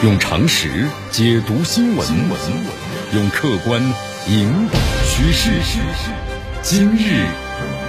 [0.00, 2.06] 用常识解读新闻，
[3.16, 3.82] 用客观
[4.28, 5.50] 引导趋势。
[6.62, 7.26] 今日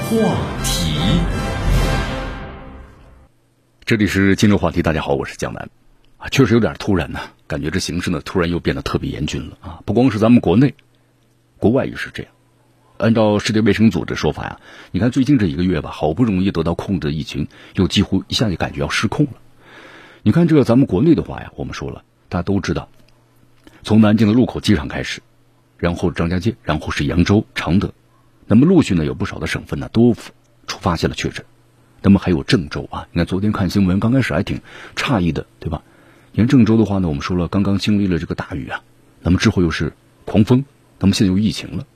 [0.10, 0.98] 话题，
[3.86, 4.82] 这里是今日话题。
[4.82, 5.70] 大家好，我是江南。
[6.18, 9.80] 啊，确实有点突然呢，感觉这形势呢突然又变得特别严峻了啊！
[9.86, 10.74] 不光是咱们国内，
[11.60, 12.32] 国外也是这样。
[12.98, 19.34] 按照世界卫生组织说法呀，你看最近这一个月吧，好不容易得到控制的疫情，又几乎一下就感觉要失控了。
[20.22, 22.90] 你看这个咱们国内的话呀，我们说了，大家都知道，
[23.84, 25.22] 从南京的禄口机场开始，
[25.78, 27.94] 然后张家界，然后是扬州、常德，
[28.46, 30.14] 那么陆续呢有不少的省份呢都
[30.68, 31.46] 出发现了确诊，
[32.02, 34.60] 那么还有郑州啊，你看昨天看新闻，刚开始还挺
[34.96, 35.84] 诧异的，对吧？
[36.34, 38.84] 你看郑州的话呢，我们说了，刚刚经历了这个大雨啊，
[39.22, 39.94] 那么之后又是
[40.26, 40.66] 狂风，
[41.00, 41.88] 那么现在又疫情了。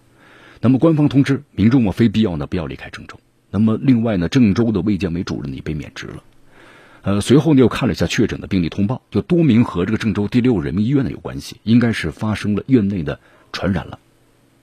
[0.61, 3.19] 那么官方通知民众啊，非必要呢不要离开郑州。
[3.51, 6.23] 那么另外呢，郑州的卫健委主任也被免职了。
[7.03, 13.19] 呃，随后呢又看了一下确诊的病例通报，就多名和这个郑州第六人民医院呢有关系，应该是发生了院内的
[13.51, 13.99] 传染了。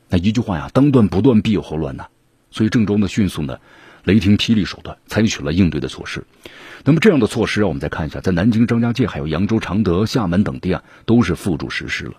[0.09, 2.09] 那一句话呀，当断不断必有后乱呐。
[2.51, 3.59] 所以郑州呢迅速呢
[4.05, 6.25] 雷霆霹雳手段采取了应对的措施。
[6.85, 12.15] 那么这样的措施啊，我们再看一下，在南京张家界、还有扬州、常德、厦门等地啊，都是付诸实施了。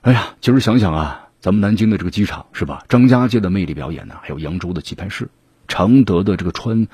[0.00, 1.26] 哎呀，其实想想啊。
[1.40, 2.84] 咱们南京的这个机场是吧？
[2.90, 5.30] 张家界的魅力表演呢，还有扬州的棋牌室，
[5.68, 6.86] 常德的这个川，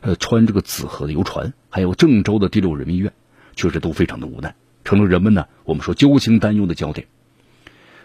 [0.00, 3.12] 呃穿这个紫河的游船，还有郑州的第六人民医院，
[3.56, 4.54] 确实都非常的无奈，
[4.84, 7.06] 成了人们呢我们说揪心担忧的焦点。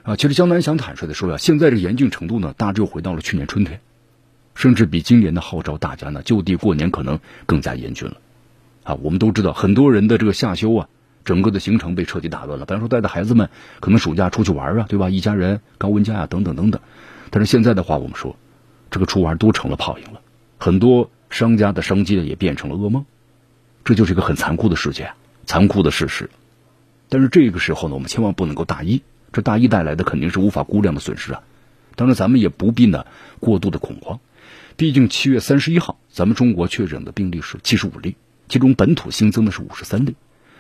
[0.04, 3.80] 啊，其实江南想坦率的说呀，现在这个严峻程度呢，大致又回到了去年春天，
[4.56, 8.18] 甚至比今年的号召大家呢就地过年可能更加严峻了。
[8.84, 10.90] 啊，我们都知道很多人的这个夏休啊。
[11.26, 12.66] 整个的行程被彻底打乱了。
[12.66, 13.50] 比方说，带着孩子们
[13.80, 15.10] 可能暑假出去玩啊，对吧？
[15.10, 16.82] 一家人高温假呀，等等等等。
[17.30, 18.36] 但是现在的话，我们说，
[18.92, 20.20] 这个出玩都成了泡影了。
[20.58, 23.06] 很多商家的商机呢，也变成了噩梦。
[23.84, 25.12] 这就是一个很残酷的世界，
[25.46, 26.30] 残酷的事实。
[27.10, 29.02] 但是这个时候呢，我们千万不能够大意。
[29.32, 31.42] 这大意带来的肯定是无法估量的损失啊。
[31.96, 33.06] 当然，咱们也不必呢
[33.40, 34.20] 过度的恐慌。
[34.78, 38.16] 毕竟七月三十一号，咱们中国确诊的病例是七十五例，
[38.48, 40.16] 其中本土新增的是五十三例。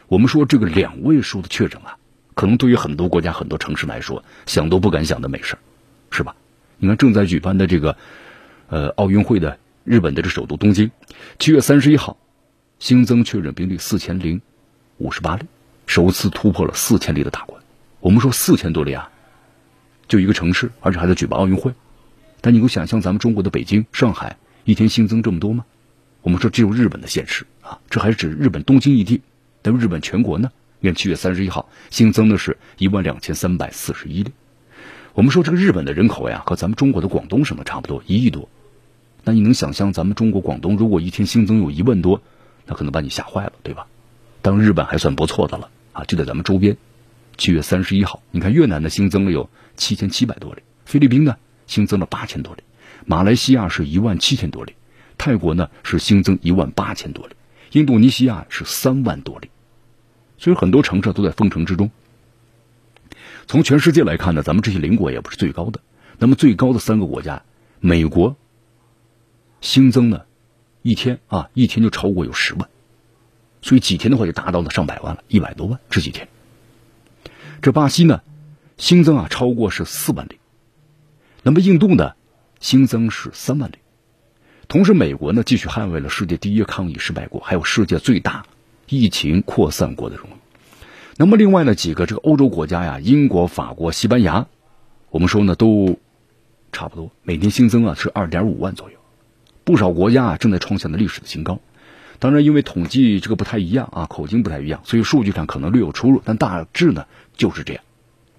[0.07, 1.97] 我们说这个两位数的确诊啊，
[2.33, 5.57] 可能对于很多国家、很多城市来说，想都不敢想的美事
[6.09, 6.35] 是吧？
[6.77, 7.95] 你看正在举办的这个，
[8.67, 10.91] 呃，奥运会的日本的这首都东京，
[11.39, 12.17] 七月三十一号，
[12.79, 14.41] 新增确诊病例四千零
[14.97, 15.45] 五十八例，
[15.87, 17.61] 首次突破了四千例的大关。
[17.99, 19.11] 我们说四千多例啊，
[20.07, 21.73] 就一个城市，而且还在举办奥运会，
[22.39, 25.65] 但你够想象咱们中国的北京、上海一天新增这么多吗？
[26.21, 29.21] 我们说只有日本的现实啊，这还是指日本东京一地。
[29.61, 30.49] 但日本全国呢？
[30.79, 34.31] 你看七月三十一号新增的是一万两千三百四十一例。
[35.13, 38.47] 我们说这个日本的人口呀，和咱们中国的广东省的差不多，一亿多。
[39.23, 42.21] 那你能想象咱们中国广东如果一天新增有一万多，
[42.65, 43.87] 那可能把你吓坏了，对吧？
[44.41, 46.77] 当日本还算不错的了啊，就在咱们周边。
[47.35, 52.61] 七月三十一号，你看越南的新增了有七千七百多例，菲律宾呢新增了八千多例，
[53.05, 54.75] 马来西亚是一万七千多例，
[55.17, 57.33] 泰国呢是新增一万八千多例，
[57.71, 59.49] 印度尼西亚是三万多例。
[60.37, 61.89] 所以很多城市都在封城之中。
[63.47, 65.79] 从全世界来看呢，咱们这些邻国也不是最高的。
[66.19, 67.43] 那么最高的三个国家，
[67.79, 68.35] 美国
[69.63, 70.23] 新增呢，
[70.81, 72.67] 一天啊，一天就超过有十万，
[73.61, 76.27] 所以几天的话就达到了上百万了，一百多万这几天。
[77.61, 78.21] 这巴西呢，
[78.77, 80.37] 新增啊超过是四万例。
[81.43, 82.11] 那么印度呢，
[82.59, 83.75] 新增是三万例。
[84.67, 88.45] 同时，美国呢继续捍卫了世界第一抗疫失败国，还有世界最大。
[88.89, 90.33] 疫情扩散国的荣誉。
[91.15, 94.45] 那么另外呢几个这个欧洲国家呀，英国、法国、西班牙，
[95.09, 95.97] 我们说呢都
[96.73, 98.97] 差不多，每天新增啊是二点五万左右。
[99.63, 101.59] 不少国家啊正在创下了历史的新高。
[102.19, 107.83] 当然，因为统计这个不太一样啊，口径不太一样，所以数据上可能略有出入，但大致呢就是这样。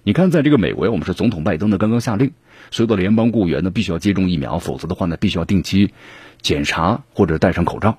[0.03, 2.31] 你看，在这个美国，我们是总统拜登呢刚刚下令，
[2.71, 5.93] 所有的联邦雇员呢必须要接种疫苗，否则的话呢必须要定期
[6.41, 7.97] 检查或者戴上口罩。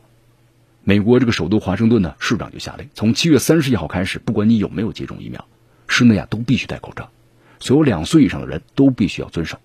[0.83, 5.47] 美国这个首都华盛顿呢，市长就下令，从七月三十一号开始，不管你有没有接种疫苗，
[5.89, 7.11] 室内啊都必须戴口罩，
[7.61, 9.59] 所有两岁以上的人都必须要遵守。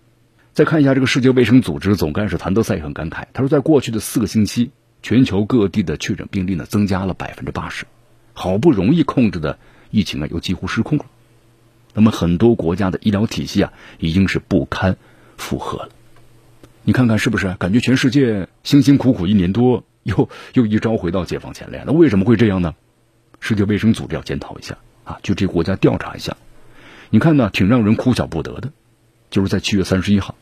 [0.54, 4.72] 再看一下这个世界卫生组织总干事谭德赛也很感慨，他说，在过去的四个星期，
[5.02, 7.86] 全球各地的确诊病例呢增加了百分之八十，
[8.34, 9.58] 好不容易控制的
[9.90, 11.06] 疫情啊又几乎失控了。
[11.94, 14.98] 那么很多国家的医疗体系啊已经是不堪
[15.38, 15.90] 负荷了。
[16.84, 17.56] 你看看是不是？
[17.60, 19.84] 感觉全世界辛辛苦苦一年多。
[20.04, 22.74] 又又一朝回到解放前来，那为什么会这样呢？
[23.40, 26.36] 世界卫生组织要检讨一下啊，就这国家调查一下。
[27.12, 28.72] 你看呢，挺让人哭笑不得的。
[29.30, 30.34] 就是在七月三十一号，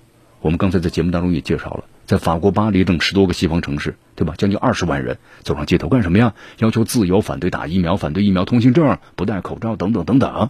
[0.42, 4.36] 我们刚才在节目当中也介绍了，在法国巴黎等十多个西方城市，对吧？
[4.38, 6.34] 将近二十万人走上街头干什么呀？
[6.60, 10.50] 要求自由，反对打疫苗，反对疫苗通行证，不戴口罩，等等等等。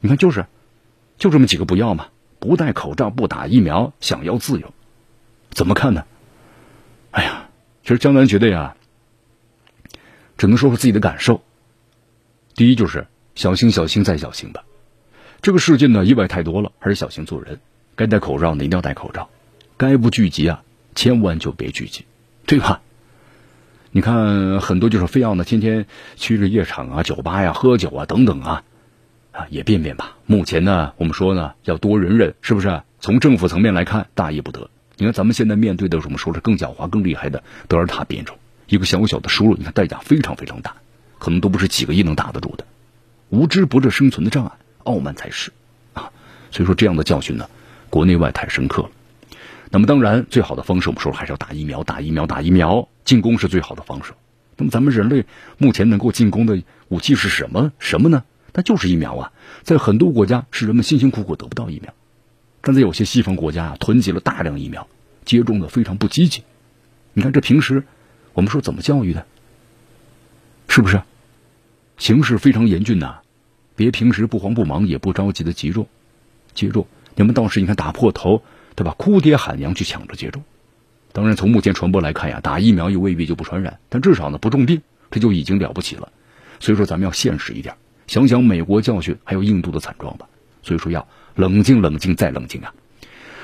[0.00, 0.46] 你看，就是，
[1.18, 2.06] 就这么几个不要嘛？
[2.38, 4.72] 不戴口罩，不打疫苗，想要自由，
[5.50, 6.04] 怎么看呢？
[7.10, 7.48] 哎呀，
[7.82, 8.74] 其实江南觉得呀，
[10.38, 11.42] 只能说说自己的感受。
[12.54, 14.64] 第一就是小心，小心再小心吧。
[15.42, 17.60] 这个世界呢，意外太多了，还是小心做人。
[17.96, 19.28] 该戴口罩的，一定要戴口罩；
[19.76, 20.62] 该不聚集啊，
[20.94, 22.04] 千万就别聚集，
[22.46, 22.80] 对吧？
[23.90, 25.86] 你看很多就是非要呢，天天
[26.16, 28.64] 去这夜场啊、酒吧呀、喝酒啊等等啊，
[29.30, 30.16] 啊也变变吧。
[30.26, 32.82] 目前呢，我们说呢，要多忍忍，是不是？
[32.98, 34.68] 从政府层面来看，大意不得。
[34.96, 38.36] 你看咱们现在面对的，我们说是更狡猾、更厉害的德尔塔变种，
[38.66, 40.74] 一个小小的输入，你看代价非常非常大，
[41.18, 42.64] 可能都不是几个亿能打得住的。
[43.28, 44.52] 无知不是生存的障碍，
[44.82, 45.52] 傲慢才是
[45.92, 46.10] 啊。
[46.50, 47.48] 所以说这样的教训呢。
[47.90, 48.90] 国内外太深刻了，
[49.70, 54.12] 那么当然，最好的方式我们说还是要打疫苗，打疫苗，打疫苗，进攻是最好的方式。
[54.56, 55.24] 那么咱们人类
[55.58, 57.72] 目前能够进攻的武器是什么？
[57.78, 58.24] 什么呢？
[58.52, 59.32] 那就是疫苗啊！
[59.62, 61.92] 在很多国家是人们辛辛苦苦得不到疫苗，
[62.60, 64.86] 但在有些西方国家啊，囤积了大量疫苗，
[65.24, 66.44] 接种的非常不积极。
[67.12, 67.82] 你看这平时
[68.32, 69.26] 我们说怎么教育的？
[70.68, 71.02] 是不是？
[71.98, 73.18] 形势非常严峻呐，
[73.74, 75.88] 别平时不慌不忙也不着急的急种，
[76.54, 76.86] 接种。
[77.16, 78.42] 你们倒是你看打破头，
[78.74, 78.94] 对吧？
[78.98, 80.42] 哭爹喊娘去抢着接种。
[81.12, 84.82] 当然，从目前传播来看呀，打疫苗又未必就不传染，但至少呢不重病，
[85.12, 86.08] 这就已经了不起了。
[86.58, 87.76] 所以说，咱们要现实一点，
[88.08, 90.26] 想想美国教训，还有印度的惨状吧。
[90.62, 91.06] 所以说，要
[91.36, 92.74] 冷静、冷静再冷静啊！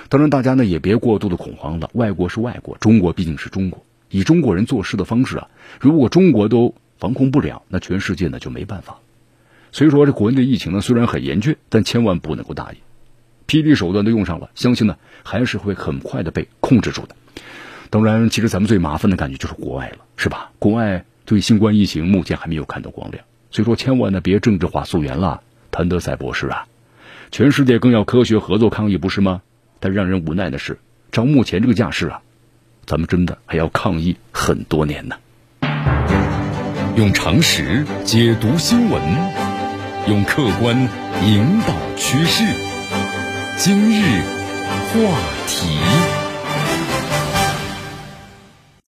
[0.08, 1.90] 当然，大家呢也别过度的恐慌了。
[1.92, 5.48] 外国是外国，中国毕竟是中国，以中国人做事的方式啊，
[5.80, 8.98] 如果中国都防控不了，那全世界呢就没办法。
[9.70, 12.78] 所以说，这国内的疫情呢虽然很严峻，但千万不能够大意。
[13.50, 17.16] 霹雳手段都用上了，相信呢还是会很快的被控制住的。
[17.90, 20.52] 当然，其实咱们最麻烦的感觉就是国外了，是吧？
[20.60, 25.42] 国外对新冠疫情目前还没有看到光亮，所以说千万呢别政治化溯源了，
[25.72, 26.68] 谭德赛博士啊，
[27.32, 29.42] 全世界更要科学合作抗疫，不是吗？
[29.80, 30.78] 但让人无奈的是，
[31.10, 32.22] 照目前这个架势啊，
[32.86, 35.16] 咱们真的还要抗疫很多年呢。
[36.96, 39.02] 用常识解读新闻，
[40.06, 40.88] 用客观
[41.24, 42.69] 引导趋势。
[43.62, 44.22] 今日
[44.88, 46.19] 话题。